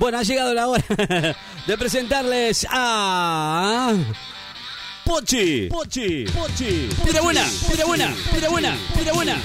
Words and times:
Bueno, 0.00 0.18
ha 0.18 0.22
llegado 0.22 0.54
la 0.54 0.66
hora 0.66 0.82
de 1.66 1.76
presentarles 1.78 2.66
a. 2.70 3.92
Pochi. 5.04 5.66
Pochi. 5.68 6.24
Pochi. 6.24 6.88
Pira 7.04 7.20
buena, 7.20 7.46
pira 7.70 7.84
buena, 7.84 8.14
pira 8.34 8.48
buena, 8.48 8.78
pira 8.98 9.12
buena. 9.12 9.36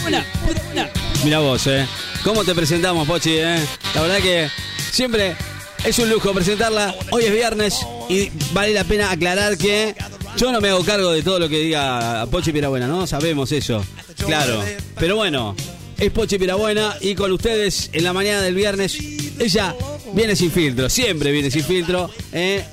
Buena, 0.00 0.24
pira 0.46 0.62
buena. 0.62 0.90
Mira 1.24 1.38
vos, 1.40 1.66
eh. 1.66 1.84
¿Cómo 2.22 2.44
te 2.44 2.54
presentamos, 2.54 3.04
Pochi, 3.08 3.32
eh? 3.32 3.58
La 3.96 4.02
verdad 4.02 4.18
que 4.18 4.48
siempre 4.92 5.36
es 5.84 5.98
un 5.98 6.08
lujo 6.08 6.32
presentarla. 6.32 6.94
Hoy 7.10 7.24
es 7.24 7.32
viernes 7.32 7.84
y 8.08 8.30
vale 8.52 8.72
la 8.72 8.84
pena 8.84 9.10
aclarar 9.10 9.58
que 9.58 9.92
yo 10.36 10.52
no 10.52 10.60
me 10.60 10.68
hago 10.68 10.84
cargo 10.84 11.10
de 11.10 11.22
todo 11.24 11.40
lo 11.40 11.48
que 11.48 11.58
diga 11.58 12.28
Pochi 12.30 12.52
Pirabuena, 12.52 12.86
¿no? 12.86 13.08
Sabemos 13.08 13.50
eso. 13.50 13.84
Claro. 14.24 14.62
Pero 15.00 15.16
bueno, 15.16 15.56
es 15.98 16.12
Pochi 16.12 16.38
Pirabuena 16.38 16.94
y 17.00 17.16
con 17.16 17.32
ustedes 17.32 17.90
en 17.92 18.04
la 18.04 18.12
mañana 18.12 18.40
del 18.40 18.54
viernes, 18.54 18.96
ella 19.38 19.74
viene 20.14 20.34
sin 20.36 20.50
filtro, 20.50 20.88
siempre 20.88 21.32
viene 21.32 21.50
sin 21.50 21.64
filtro. 21.64 22.10
¿eh? 22.32 22.64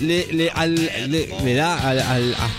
Le, 0.00 0.26
le, 0.32 0.50
al- 0.50 0.74
le- 0.74 1.28
le 1.42 1.54
da 1.54 1.88
al, 1.88 1.98
al- 2.00 2.34
a, 2.34 2.50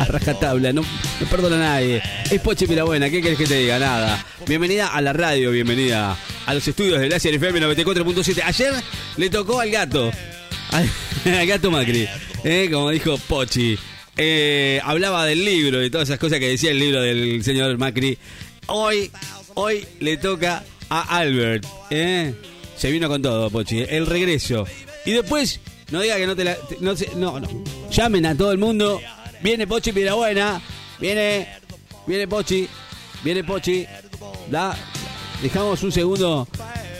a 0.00 0.54
no, 0.72 0.82
no 0.82 1.26
perdona 1.30 1.56
a 1.56 1.58
nadie. 1.74 2.02
Es 2.30 2.40
Pochi 2.40 2.66
Pirabuena, 2.66 3.08
¿qué 3.10 3.22
querés 3.22 3.38
que 3.38 3.46
te 3.46 3.58
diga? 3.58 3.78
Nada. 3.78 4.24
Bienvenida 4.46 4.88
a 4.88 5.00
la 5.00 5.12
radio, 5.12 5.50
bienvenida 5.50 6.16
a 6.46 6.54
los 6.54 6.66
estudios 6.66 6.98
de 7.00 7.08
Glaciar 7.08 7.34
FM 7.34 7.60
94.7. 7.60 8.42
Ayer 8.44 8.72
le 9.16 9.30
tocó 9.30 9.60
al 9.60 9.70
gato, 9.70 10.10
al, 10.72 10.90
al 11.34 11.46
gato 11.46 11.70
Macri, 11.70 12.08
¿eh? 12.44 12.68
como 12.72 12.90
dijo 12.90 13.16
Pochi. 13.18 13.78
Eh, 14.16 14.80
hablaba 14.82 15.24
del 15.26 15.44
libro 15.44 15.84
y 15.84 15.90
todas 15.90 16.08
esas 16.08 16.18
cosas 16.18 16.40
que 16.40 16.48
decía 16.48 16.72
el 16.72 16.78
libro 16.80 17.00
del 17.00 17.44
señor 17.44 17.78
Macri. 17.78 18.18
Hoy, 18.66 19.12
hoy 19.54 19.86
le 20.00 20.16
toca 20.16 20.64
a 20.90 21.18
Albert. 21.18 21.64
¿eh? 21.90 22.34
Se 22.78 22.92
vino 22.92 23.08
con 23.08 23.20
todo, 23.20 23.50
Pochi. 23.50 23.80
El 23.80 24.06
regreso. 24.06 24.64
Y 25.04 25.10
después, 25.10 25.60
no 25.90 26.00
diga 26.00 26.16
que 26.16 26.28
no 26.28 26.36
te 26.36 26.44
la. 26.44 26.56
no, 27.16 27.40
no. 27.40 27.48
Llamen 27.90 28.24
a 28.24 28.36
todo 28.36 28.52
el 28.52 28.58
mundo. 28.58 29.00
Viene 29.42 29.66
Pochi 29.66 29.90
Pirabuena. 29.90 30.62
Viene. 31.00 31.48
Viene 32.06 32.28
Pochi. 32.28 32.68
Viene 33.24 33.42
Pochi. 33.42 33.84
Da. 34.48 34.76
Dejamos 35.42 35.82
un 35.82 35.90
segundo 35.90 36.46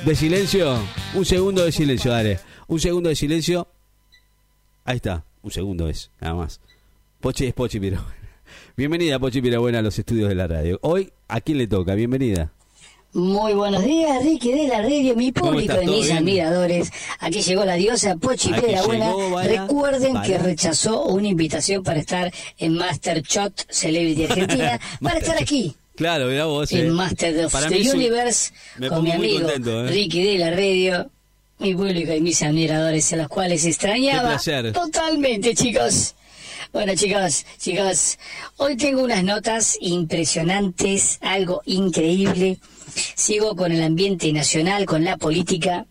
de 0.04 0.16
silencio. 0.16 0.80
Un 1.14 1.24
segundo 1.24 1.64
de 1.64 1.70
silencio, 1.70 2.10
dale. 2.10 2.40
Un 2.66 2.80
segundo 2.80 3.08
de 3.08 3.14
silencio. 3.14 3.68
Ahí 4.84 4.96
está. 4.96 5.24
Un 5.42 5.52
segundo 5.52 5.88
es, 5.88 6.10
nada 6.20 6.34
más. 6.34 6.60
Pochi 7.20 7.46
es 7.46 7.54
Pochi 7.54 7.78
Pirabuena. 7.78 8.16
Bienvenida, 8.76 9.20
Pochi 9.20 9.40
Pirabuena, 9.40 9.78
a 9.78 9.82
los 9.82 9.96
estudios 9.96 10.28
de 10.28 10.34
la 10.34 10.48
radio. 10.48 10.80
Hoy, 10.82 11.12
¿a 11.28 11.40
quién 11.40 11.58
le 11.58 11.68
toca? 11.68 11.94
Bienvenida. 11.94 12.52
Muy 13.14 13.54
buenos 13.54 13.84
días, 13.84 14.22
Ricky 14.22 14.52
de 14.52 14.68
la 14.68 14.82
radio, 14.82 15.16
mi 15.16 15.32
¿Cómo 15.32 15.52
público 15.52 15.80
y 15.80 15.86
¿Todo 15.86 15.96
mis 15.96 16.04
bien? 16.06 16.18
admiradores. 16.18 16.90
Aquí 17.20 17.40
llegó 17.40 17.64
la 17.64 17.74
diosa 17.74 18.16
Pochi 18.16 18.52
Piedra 18.52 18.82
Buena. 18.82 19.12
Recuerden 19.44 20.20
que 20.22 20.36
rechazó 20.38 21.04
una 21.06 21.26
invitación 21.28 21.82
para 21.82 22.00
estar 22.00 22.32
en 22.58 22.74
Master 22.74 23.22
Shot 23.22 23.64
Celebrity 23.70 24.24
Argentina, 24.24 24.78
para 25.02 25.18
estar 25.18 25.40
aquí. 25.40 25.74
Claro, 25.96 26.26
mira 26.26 26.44
vos. 26.44 26.70
eh. 26.70 26.80
En 26.86 26.92
Master 26.92 27.46
of 27.46 27.52
Para 27.52 27.68
the 27.68 27.78
mí 27.78 27.88
Universe 27.88 28.52
me 28.76 28.88
con 28.88 29.02
mi 29.02 29.10
amigo 29.10 29.40
contento, 29.40 29.86
eh. 29.86 29.88
Ricky 29.90 30.22
de 30.22 30.38
la 30.38 30.50
radio, 30.50 31.10
mi 31.58 31.74
público 31.74 32.12
y 32.12 32.20
mis 32.20 32.42
admiradores, 32.42 33.10
a 33.14 33.16
los 33.16 33.28
cuales 33.28 33.64
extrañaba 33.64 34.38
totalmente, 34.72 35.54
chicos. 35.54 36.14
Bueno, 36.74 36.94
chicos, 36.94 37.46
chicos, 37.58 38.18
hoy 38.58 38.76
tengo 38.76 39.02
unas 39.02 39.24
notas 39.24 39.78
impresionantes, 39.80 41.18
algo 41.22 41.62
increíble. 41.64 42.58
Sigo 43.14 43.54
con 43.56 43.72
el 43.72 43.82
ambiente 43.82 44.32
nacional, 44.32 44.86
con 44.86 45.04
la 45.04 45.16
política, 45.16 45.86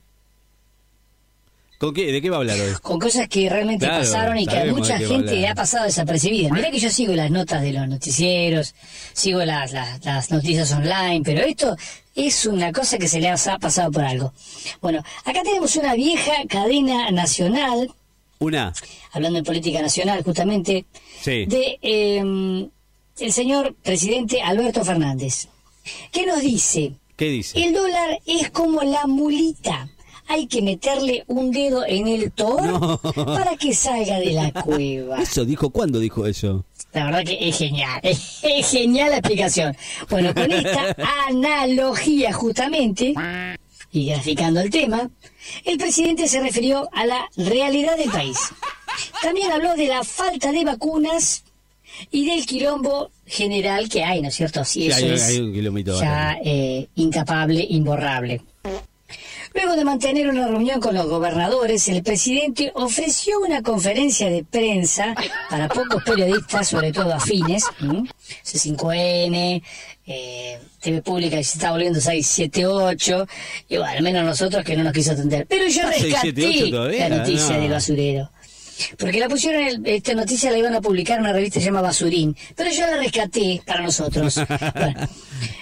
¿Con 1.80 1.94
qué? 1.94 2.12
¿De 2.12 2.24
qué 2.24 2.30
va 2.32 2.38
a 2.38 2.40
hablar 2.40 2.60
hoy? 2.60 2.74
con 2.82 2.98
cosas 3.00 3.28
que 3.30 3.48
realmente 3.50 3.86
Claro, 3.86 4.04
pasaron 4.04 4.40
y 4.40 4.48
que 4.48 4.58
a 4.58 4.66
mucha 4.66 4.98
gente 4.98 5.48
ha 5.48 5.54
pasado 5.54 5.86
desapercibida. 5.86 6.50
Mirá 6.50 6.72
que 6.72 6.80
yo 6.80 6.90
sigo 6.90 7.14
las 7.14 7.30
notas 7.30 7.62
de 7.62 7.72
los 7.72 7.88
noticieros, 7.88 8.74
sigo 9.14 9.46
las, 9.46 9.74
las, 9.74 10.04
las 10.04 10.32
noticias 10.32 10.72
online, 10.72 11.22
pero 11.24 11.42
esto 11.44 11.76
es 12.16 12.48
una 12.48 12.72
cosa 12.72 12.98
que 12.98 13.08
se 13.08 13.20
le 13.22 13.30
ha 13.30 13.36
ha 13.36 13.60
pasado 13.60 13.92
por 13.92 14.04
algo. 14.04 14.34
Bueno, 14.82 15.04
acá 15.24 15.44
tenemos 15.44 15.76
una 15.76 15.94
vieja 15.94 16.32
cadena 16.50 17.12
nacional, 17.12 17.92
Una. 18.40 18.74
hablando 19.12 19.38
de 19.38 19.44
política 19.44 19.80
nacional 19.80 20.24
justamente, 20.24 20.86
Sí. 21.22 21.46
de 21.46 21.78
eh, 21.84 22.68
el 23.20 23.32
señor 23.32 23.76
presidente 23.84 24.42
Alberto 24.42 24.84
Fernández, 24.84 25.48
que 26.12 26.26
nos 26.26 26.42
dice, 26.42 26.94
¿Qué 27.16 27.26
dice? 27.26 27.60
el 27.64 27.74
dólar 27.74 28.20
es 28.26 28.50
como 28.52 28.82
la 28.84 29.08
mulita. 29.08 29.90
Hay 30.30 30.48
que 30.48 30.62
meterle 30.62 31.24
un 31.28 31.52
dedo 31.52 31.86
en 31.86 32.06
el 32.06 32.34
tor 32.34 32.62
No. 32.62 32.98
para 33.26 33.56
que 33.56 33.74
salga 33.74 34.20
de 34.20 34.32
la 34.32 34.52
cueva. 34.52 35.18
Eso 35.22 35.46
dijo, 35.46 35.70
¿cuándo 35.70 36.00
dijo 36.00 36.26
eso? 36.26 36.66
La 36.92 37.06
verdad 37.06 37.24
que 37.24 37.48
es 37.48 37.58
genial, 37.58 38.00
es, 38.04 38.40
es 38.44 38.70
genial 38.70 39.12
la 39.12 39.18
explicación. 39.18 39.76
Bueno, 40.10 40.34
con 40.34 40.52
esta 40.52 40.96
analogía 41.28 42.34
justamente, 42.34 43.14
y 43.92 44.08
graficando 44.08 44.60
el 44.60 44.70
tema, 44.70 45.10
el 45.64 45.78
presidente 45.78 46.28
se 46.28 46.42
refirió 46.42 46.90
a 46.92 47.06
la 47.06 47.26
realidad 47.38 47.98
del 47.98 48.12
país. 48.12 48.38
También 49.22 49.52
habló 49.52 49.76
de 49.76 49.88
la 49.88 50.04
falta 50.04 50.52
de 50.52 50.66
vacunas 50.66 51.44
y 52.12 52.26
del 52.26 52.46
quilombo 52.46 53.12
general 53.26 53.90
que 53.90 54.04
hay, 54.04 54.22
¿no 54.22 54.28
es 54.30 54.36
cierto? 54.36 54.64
Si 54.64 54.82
Sí, 54.82 54.88
eso 54.88 54.98
hay- 55.06 55.12
es 55.14 55.24
hay 55.28 55.38
un 55.40 55.84
ya 56.00 56.38
eh, 56.44 56.88
incapable, 56.96 57.66
imborrable. 57.70 58.42
Luego 59.54 59.76
de 59.76 59.86
mantener 59.86 60.28
una 60.30 60.48
reunión 60.48 60.80
con 60.80 60.94
los 60.94 61.08
gobernadores, 61.08 61.88
el 61.88 62.04
presidente 62.04 62.72
ofreció 62.76 63.40
una 63.40 63.64
conferencia 63.64 64.30
de 64.30 64.44
prensa 64.44 65.16
para 65.50 65.68
pocos 65.68 66.04
periodistas, 66.04 66.68
sobre 66.68 66.92
todo 66.92 67.14
afines, 67.14 67.64
¿m? 67.82 68.04
C5N, 68.44 69.64
eh, 70.06 70.60
TV 70.80 71.02
Pública 71.02 71.38
que 71.38 71.44
se 71.44 71.58
está 71.58 71.72
volviendo 71.72 72.00
678, 72.00 73.26
y 73.70 73.78
bueno, 73.78 73.92
al 73.92 74.04
menos 74.04 74.26
nosotros 74.26 74.64
que 74.64 74.76
no 74.76 74.84
nos 74.84 74.94
quiso 74.94 75.14
atender. 75.14 75.48
Pero 75.50 75.68
yo 75.68 75.82
Ah, 75.88 75.92
rescaté 75.92 76.12
678 76.34 76.70
todavía, 76.70 77.10
la 77.10 77.18
noticia 77.18 77.56
no. 77.56 77.62
del 77.62 77.72
basurero. 77.72 78.32
Porque 78.98 79.20
la 79.20 79.28
pusieron, 79.30 79.62
el- 79.64 79.82
esta 79.88 80.14
noticia 80.14 80.52
la 80.52 80.58
iban 80.58 80.76
a 80.76 80.82
publicar 80.82 81.18
en 81.18 81.24
una 81.26 81.34
revista 81.34 81.56
que 81.56 81.62
se 81.62 81.66
llama 81.68 81.82
Basurín, 81.82 82.36
pero 82.56 82.70
yo 82.72 82.82
la 82.88 82.98
rescaté 82.98 83.62
para 83.66 83.82
nosotros. 83.82 84.40
Bueno, 84.76 85.08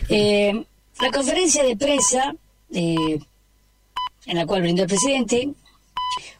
eh, 0.09 0.63
la 1.01 1.11
conferencia 1.11 1.63
de 1.63 1.75
prensa 1.75 2.35
eh, 2.73 3.19
en 4.27 4.37
la 4.37 4.45
cual 4.45 4.61
brindó 4.61 4.83
el 4.83 4.87
presidente 4.89 5.49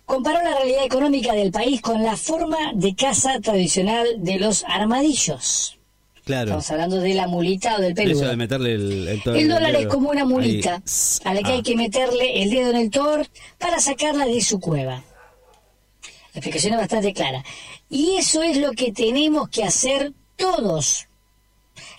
comparó 0.06 0.42
la 0.44 0.56
realidad 0.56 0.86
económica 0.86 1.34
del 1.34 1.52
país 1.52 1.82
con 1.82 2.04
la 2.04 2.16
forma 2.16 2.58
de 2.74 2.96
caza 2.96 3.40
tradicional 3.42 4.06
de 4.18 4.40
los 4.40 4.64
armadillos. 4.68 5.78
Claro. 6.24 6.44
Estamos 6.46 6.72
hablando 6.72 7.00
de 7.02 7.14
la 7.14 7.28
mulita 7.28 7.76
o 7.78 7.82
del 7.82 7.94
peludo. 7.94 8.22
Eso 8.22 8.30
de 8.30 8.36
meterle 8.36 8.74
el, 8.74 9.08
el, 9.08 9.36
El 9.36 9.48
dólar 9.48 9.76
es 9.76 9.86
como 9.88 10.10
una 10.10 10.26
mulita 10.26 10.76
Ahí. 10.76 10.82
a 11.24 11.34
la 11.36 11.42
que 11.44 11.52
Ah. 11.52 11.54
hay 11.56 11.62
que 11.64 11.76
meterle 11.76 12.42
el 12.42 12.50
dedo 12.50 12.70
en 12.72 12.76
el 12.78 12.90
tor 12.90 13.28
para 13.60 13.80
sacarla 13.80 14.26
de 14.26 14.42
su 14.42 14.60
cueva. 14.60 15.04
La 16.36 16.40
explicación 16.40 16.74
es 16.74 16.80
bastante 16.82 17.14
clara. 17.14 17.46
Y 17.90 18.18
eso 18.18 18.44
es 18.44 18.58
lo 18.58 18.72
que 18.72 18.92
tenemos 18.92 19.48
que 19.48 19.64
hacer 19.64 20.12
todos. 20.36 21.08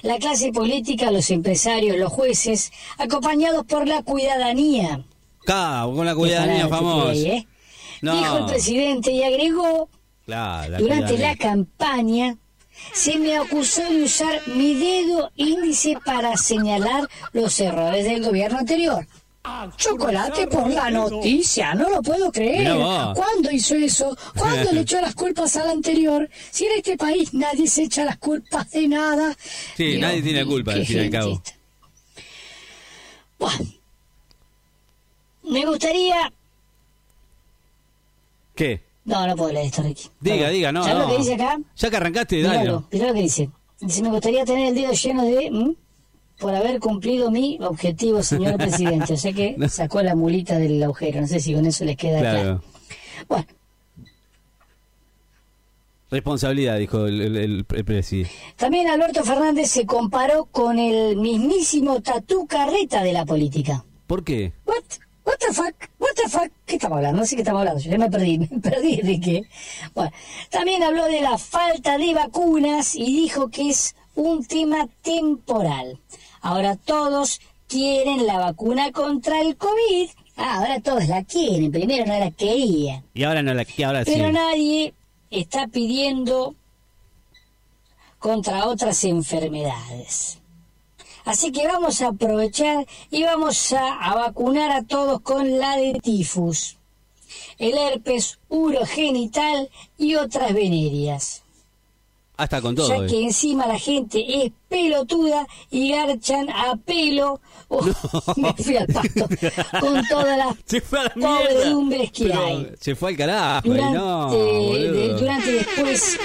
La 0.02 0.18
clase 0.18 0.52
política, 0.52 1.10
los 1.10 1.30
empresarios, 1.30 1.96
los 1.96 2.12
jueces, 2.12 2.70
acompañados 2.98 3.64
por 3.64 3.88
la 3.88 4.02
cuidadanía. 4.02 5.06
Ca, 5.46 5.84
con 5.86 6.04
la 6.04 6.14
cuidadanía 6.14 6.68
famosa. 6.68 7.12
¿eh? 7.14 7.46
No. 8.02 8.14
Dijo 8.14 8.38
el 8.38 8.44
presidente 8.44 9.10
y 9.10 9.22
agregó 9.22 9.88
Claro, 10.26 10.72
la 10.72 10.78
durante 10.80 11.16
la 11.16 11.34
campaña 11.36 12.36
se 12.92 13.18
me 13.18 13.38
acusó 13.38 13.88
de 13.88 14.02
usar 14.02 14.46
mi 14.48 14.74
dedo 14.74 15.30
índice 15.36 15.96
para 16.04 16.36
señalar 16.36 17.08
los 17.32 17.58
errores 17.58 18.04
del 18.04 18.22
gobierno 18.22 18.58
anterior. 18.58 19.06
Chocolate 19.76 20.46
por 20.46 20.68
la 20.70 20.90
noticia, 20.90 21.74
no 21.74 21.88
lo 21.90 22.02
puedo 22.02 22.32
creer. 22.32 22.72
¿Cuándo 23.14 23.50
hizo 23.50 23.74
eso? 23.74 24.16
¿Cuándo 24.36 24.72
le 24.72 24.80
echó 24.80 25.00
las 25.00 25.14
culpas 25.14 25.56
al 25.56 25.70
anterior? 25.70 26.28
Si 26.50 26.66
en 26.66 26.72
este 26.78 26.96
país 26.96 27.32
nadie 27.34 27.66
se 27.68 27.84
echa 27.84 28.04
las 28.04 28.18
culpas 28.18 28.70
de 28.70 28.88
nada. 28.88 29.36
Sí, 29.76 29.84
Dios 29.84 30.00
nadie 30.00 30.22
tiene 30.22 30.40
la 30.40 30.46
culpa, 30.46 30.72
al 30.72 30.86
fin 30.86 30.96
y 30.96 31.00
al 31.00 31.10
cabo. 31.10 31.42
Buah. 33.38 33.58
Me 35.44 35.64
gustaría... 35.64 36.32
¿Qué? 38.54 38.80
No, 39.04 39.26
no 39.26 39.36
puedo 39.36 39.52
leer 39.52 39.66
esto, 39.66 39.82
Ricky. 39.82 40.10
Diga, 40.20 40.48
diga, 40.48 40.72
no. 40.72 40.82
¿Sabes 40.82 40.98
no. 40.98 41.04
lo 41.04 41.10
que 41.12 41.18
dice 41.18 41.34
acá? 41.34 41.58
Ya 41.76 41.90
que 41.90 41.96
arrancaste, 41.96 42.42
dale. 42.42 42.80
Mirá 42.90 43.06
lo 43.06 43.14
que 43.14 43.20
dice. 43.20 43.50
Dice, 43.78 44.02
me 44.02 44.08
gustaría 44.08 44.44
tener 44.44 44.68
el 44.68 44.74
dedo 44.74 44.92
lleno 44.92 45.24
de... 45.24 45.76
por 46.38 46.54
haber 46.54 46.80
cumplido 46.80 47.30
mi 47.30 47.58
objetivo, 47.60 48.22
señor 48.22 48.56
presidente. 48.58 49.14
O 49.14 49.16
sea 49.16 49.32
que 49.32 49.56
sacó 49.68 50.02
la 50.02 50.14
mulita 50.14 50.58
del 50.58 50.82
agujero. 50.82 51.20
No 51.20 51.26
sé 51.26 51.40
si 51.40 51.54
con 51.54 51.66
eso 51.66 51.84
les 51.84 51.96
queda 51.96 52.20
claro. 52.20 52.40
Claro. 52.40 52.62
Bueno, 53.28 53.46
Responsabilidad, 56.08 56.78
dijo 56.78 57.06
el, 57.06 57.20
el, 57.20 57.36
el, 57.36 57.66
el 57.74 57.84
presi. 57.84 58.24
también 58.54 58.88
Alberto 58.88 59.24
Fernández 59.24 59.68
se 59.70 59.86
comparó 59.86 60.44
con 60.46 60.78
el 60.78 61.16
mismísimo 61.16 62.00
Tatú 62.00 62.46
Carreta 62.46 63.02
de 63.02 63.12
la 63.12 63.24
política. 63.24 63.84
¿Por 64.06 64.22
qué? 64.22 64.52
What? 64.64 64.84
What 65.24 65.38
the 65.38 65.52
fuck? 65.52 65.74
What 65.98 66.10
la 66.22 66.28
fa... 66.28 66.42
¿Qué 66.64 66.76
estamos 66.76 66.98
hablando? 66.98 67.18
No 67.20 67.26
sé 67.26 67.34
qué 67.34 67.42
estamos 67.42 67.58
hablando. 67.58 67.82
Yo 67.82 67.90
ya 67.90 67.98
me 67.98 68.08
perdí, 68.08 68.38
me 68.50 68.60
perdí 68.60 68.98
de 69.02 69.20
qué. 69.20 69.42
Bueno, 69.94 70.12
también 70.48 70.84
habló 70.84 71.06
de 71.06 71.20
la 71.22 71.36
falta 71.38 71.98
de 71.98 72.14
vacunas 72.14 72.94
y 72.94 73.06
dijo 73.06 73.48
que 73.48 73.70
es 73.70 73.96
un 74.14 74.44
tema 74.46 74.86
temporal. 75.02 75.98
Ahora 76.40 76.76
todos 76.76 77.40
quieren 77.68 78.26
la 78.26 78.38
vacuna 78.38 78.92
contra 78.92 79.40
el 79.40 79.56
COVID. 79.56 80.08
Ah, 80.36 80.58
ahora 80.58 80.80
todos 80.80 81.08
la 81.08 81.24
quieren. 81.24 81.72
Primero 81.72 82.06
no 82.06 82.18
la 82.18 82.30
querían. 82.30 83.04
Y 83.14 83.24
ahora 83.24 83.42
no 83.42 83.54
la 83.54 83.64
sí. 83.64 83.74
Pero 84.04 84.30
nadie 84.32 84.94
está 85.30 85.66
pidiendo 85.66 86.54
contra 88.18 88.66
otras 88.66 89.04
enfermedades. 89.04 90.38
Así 91.24 91.50
que 91.50 91.66
vamos 91.66 92.02
a 92.02 92.08
aprovechar 92.08 92.86
y 93.10 93.24
vamos 93.24 93.72
a, 93.72 93.94
a 93.94 94.14
vacunar 94.14 94.70
a 94.70 94.84
todos 94.84 95.20
con 95.22 95.58
la 95.58 95.76
de 95.76 95.94
tifus, 95.94 96.76
el 97.58 97.76
herpes 97.76 98.38
urogenital 98.48 99.68
y 99.98 100.14
otras 100.14 100.54
venéreas. 100.54 101.42
Hasta 102.38 102.60
con 102.60 102.74
todo. 102.74 102.88
Ya 102.88 102.96
eh. 103.04 103.06
que 103.08 103.22
encima 103.24 103.66
la 103.66 103.78
gente 103.78 104.44
es 104.44 104.52
pelotuda 104.68 105.46
y 105.70 105.90
garchan 105.92 106.48
a 106.50 106.76
pelo. 106.76 107.40
Oh, 107.68 107.82
me 108.36 108.52
fui 108.54 108.76
al 108.76 108.86
pasto. 108.86 109.26
Con 109.80 110.06
todas 110.08 110.38
las 110.38 110.54
Se 110.66 110.80
fue 110.80 111.00
a 111.00 111.02
la 111.04 111.12
mierda. 111.16 111.38
podredumbres 111.40 112.12
que 112.12 112.24
Pero 112.26 112.44
hay. 112.46 112.72
Se 112.80 112.94
fue 112.94 113.10
al 113.10 113.16
carajo. 113.16 113.68
Durante, 113.68 113.98
no, 113.98 114.30
de- 114.30 114.58
boludo. 114.60 115.18
durante 115.18 115.52
después, 115.52 116.18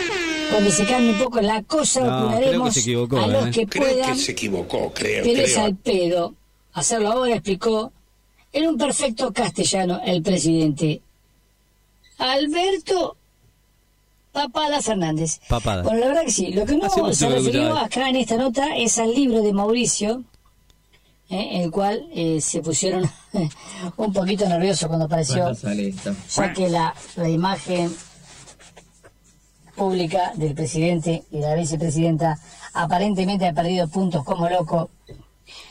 cuando 0.51 0.69
se 0.69 0.85
cambie 0.85 1.13
un 1.13 1.17
poco 1.19 1.41
la 1.41 1.63
cosa, 1.63 2.01
No, 2.01 2.37
creo 2.37 2.67
equivocó, 2.67 3.17
a 3.17 3.25
los 3.27 3.47
¿eh? 3.47 3.51
que 3.51 3.65
Creo 3.65 3.87
puedan. 3.87 4.13
que 4.13 4.19
se 4.19 4.31
equivocó, 4.33 4.93
creo, 4.93 5.23
Pero 5.23 5.41
es 5.41 5.53
creo. 5.53 5.65
al 5.65 5.75
pedo. 5.77 6.35
Hacerlo 6.73 7.11
ahora, 7.11 7.33
explicó 7.33 7.91
en 8.53 8.67
un 8.67 8.77
perfecto 8.77 9.33
castellano 9.33 9.99
el 10.05 10.21
presidente 10.21 11.01
Alberto 12.19 13.17
Papada 14.31 14.81
Fernández. 14.81 15.39
Papada. 15.47 15.83
Bueno, 15.83 15.99
la 15.99 16.07
verdad 16.07 16.21
que 16.25 16.31
sí. 16.31 16.53
Lo 16.53 16.65
que 16.65 16.77
no 16.77 16.89
se 17.13 17.29
refirió 17.29 17.77
acá 17.77 18.09
en 18.09 18.15
esta 18.15 18.37
nota 18.37 18.75
es 18.75 18.97
al 18.97 19.13
libro 19.13 19.41
de 19.41 19.51
Mauricio, 19.51 20.23
eh, 21.29 21.63
el 21.63 21.71
cual 21.71 22.07
eh, 22.13 22.39
se 22.41 22.61
pusieron 22.61 23.09
un 23.97 24.13
poquito 24.13 24.47
nerviosos 24.47 24.87
cuando 24.87 25.05
apareció 25.05 25.51
ya 25.53 26.53
que 26.53 26.69
la, 26.69 26.93
la 27.15 27.29
imagen 27.29 27.93
pública 29.75 30.31
del 30.35 30.53
presidente 30.53 31.23
y 31.31 31.39
la 31.39 31.55
vicepresidenta 31.55 32.37
aparentemente 32.73 33.47
ha 33.47 33.53
perdido 33.53 33.87
puntos 33.87 34.23
como 34.23 34.49
loco. 34.49 34.89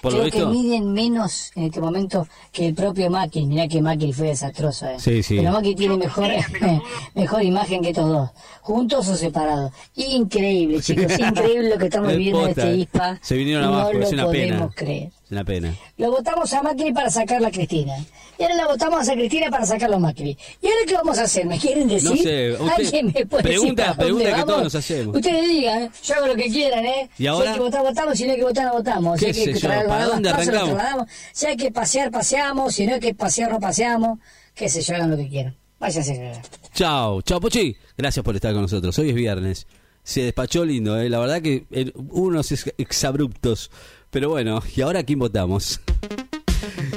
Por 0.01 0.13
lo 0.13 0.19
Creo 0.21 0.31
que 0.31 0.39
visto. 0.39 0.51
miden 0.51 0.93
menos 0.93 1.51
en 1.55 1.65
este 1.65 1.81
momento 1.81 2.27
que 2.53 2.67
el 2.69 2.75
propio 2.75 3.11
Macri. 3.11 3.47
Mirá 3.47 3.69
que 3.69 3.83
Macri 3.83 4.13
fue 4.13 4.29
desastroso. 4.29 4.87
eh. 4.87 4.97
Sí, 4.99 5.23
sí. 5.23 5.37
Pero 5.39 5.53
Macri 5.53 5.75
tiene 5.75 5.97
mejor, 5.97 6.29
mejor 7.15 7.43
imagen 7.43 7.83
que 7.83 7.91
estos 7.91 8.09
dos. 8.09 8.31
Juntos 8.63 9.09
o 9.09 9.17
separados. 9.17 9.73
Increíble, 9.97 10.81
chicos. 10.81 11.19
Increíble 11.19 11.71
lo 11.71 11.79
que 11.79 11.85
estamos 11.87 12.11
Es 12.13 12.17
viviendo 12.17 12.43
en 12.45 12.49
este 12.51 12.77
ISPA. 12.77 13.19
Se 13.23 13.35
vinieron 13.37 13.65
no 13.67 13.75
abajo, 13.75 13.93
lo 13.93 14.05
es 14.05 14.13
una 14.13 14.25
podemos 14.27 14.57
pena. 14.57 14.71
creer. 14.75 15.11
Una 15.31 15.45
pena. 15.45 15.73
Lo 15.97 16.11
votamos 16.11 16.53
a 16.53 16.63
Macri 16.63 16.93
para 16.93 17.09
sacarla 17.09 17.49
a 17.49 17.51
Cristina. 17.53 17.95
Y 18.37 18.43
ahora 18.43 18.55
la 18.57 18.67
votamos 18.67 19.09
a 19.09 19.13
Cristina 19.13 19.49
para 19.49 19.65
sacarlo 19.65 19.97
a 19.97 19.99
Macri. 20.01 20.37
¿Y 20.61 20.67
ahora 20.67 20.79
qué 20.89 20.95
vamos 20.95 21.19
a 21.19 21.23
hacer? 21.23 21.47
¿Me 21.47 21.57
quieren 21.59 21.87
decir? 21.87 22.11
No 22.11 22.17
sé, 22.17 22.53
usted- 22.59 22.69
¿Alguien 22.77 23.07
me 23.15 23.27
puede 23.27 23.43
pregunta- 23.45 23.83
decir 23.85 23.97
pregunta 23.99 24.25
que 24.25 24.31
vamos? 24.33 24.47
todos 24.47 24.63
nos 24.65 24.75
hacemos. 24.75 25.17
Ustedes 25.17 25.49
digan, 25.49 25.83
¿eh? 25.85 25.91
yo 26.03 26.15
hago 26.17 26.27
lo 26.27 26.35
que 26.35 26.45
quieran, 26.51 26.85
¿eh? 26.85 27.11
¿Y 27.17 27.27
ahora? 27.29 27.45
Si 27.45 27.49
hay 27.51 27.55
que 27.55 27.61
votar, 27.61 27.83
votamos. 27.83 28.19
Si 28.19 28.25
no 28.27 28.33
hay 28.33 28.39
que 28.39 28.45
votar, 28.45 28.65
no 28.67 28.73
votamos. 28.73 29.21
Si 29.21 29.25
¿Qué 29.27 29.41
hay 29.41 29.53
que 29.55 29.61
traer 29.61 29.87
¿Para 29.87 30.07
dónde 30.07 30.31
arrancamos? 30.31 31.07
Si 31.33 31.47
hay 31.47 31.57
que 31.57 31.71
pasear, 31.71 32.11
paseamos. 32.11 32.75
Si 32.75 32.87
no 32.87 32.95
hay 32.95 33.01
que 33.01 33.15
pasear, 33.15 33.53
no 33.53 33.61
paseamos. 33.61 34.19
Qué 34.55 34.69
sé 34.69 34.83
yo, 34.83 34.95
hagan 34.97 35.11
lo 35.13 35.17
que 35.17 35.29
quieran. 35.29 35.57
Váyanse 35.79 36.29
a. 36.29 36.43
Chao, 36.75 37.23
chao 37.23 37.41
Pochi. 37.41 37.77
Gracias 37.97 38.25
por 38.25 38.35
estar 38.35 38.53
con 38.53 38.63
nosotros. 38.63 38.99
Hoy 38.99 39.11
es 39.11 39.15
viernes. 39.15 39.67
Se 40.11 40.23
despachó 40.23 40.65
lindo, 40.65 40.99
¿eh? 41.01 41.09
la 41.09 41.21
verdad 41.21 41.41
que 41.41 41.67
eh, 41.71 41.93
unos 41.95 42.51
ex- 42.51 42.75
exabruptos. 42.79 43.71
Pero 44.11 44.29
bueno, 44.31 44.61
¿y 44.75 44.81
ahora 44.81 45.05
quién 45.05 45.21
votamos? 45.21 45.81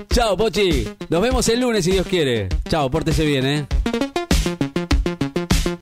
chao 0.10 0.36
Pochi. 0.36 0.88
Nos 1.10 1.22
vemos 1.22 1.48
el 1.48 1.60
lunes 1.62 1.86
si 1.86 1.92
Dios 1.92 2.08
quiere. 2.08 2.50
Chao, 2.68 2.90
pórtese 2.90 3.24
bien, 3.24 3.46
¿eh? 3.46 3.68